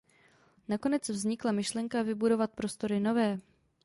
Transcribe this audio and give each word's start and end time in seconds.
Nakonec 0.67 1.09
vznikla 1.09 1.51
myšlenka 1.51 2.01
vybudovat 2.03 2.51
prostory 2.51 2.99
nové. 2.99 3.39